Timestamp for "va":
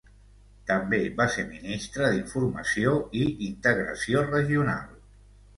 1.19-1.27